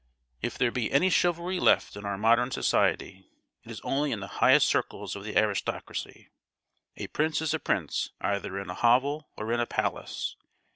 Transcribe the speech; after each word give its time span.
"If 0.41 0.57
there 0.57 0.71
be 0.71 0.91
any 0.91 1.11
chivalry 1.11 1.59
left 1.59 1.95
in 1.95 2.07
our 2.07 2.17
modern 2.17 2.49
society, 2.49 3.27
it 3.63 3.69
is 3.69 3.79
only 3.81 4.11
in 4.11 4.19
the 4.19 4.25
highest 4.41 4.65
circles 4.67 5.15
of 5.15 5.23
the 5.23 5.37
aristocracy. 5.37 6.31
A 6.97 7.05
prince 7.05 7.39
is 7.39 7.53
a 7.53 7.59
prince 7.59 8.09
either 8.19 8.59
in 8.59 8.71
a 8.71 8.73
hovel 8.73 9.29
or 9.37 9.53
in 9.53 9.59
a 9.59 9.67
palace! 9.67 10.37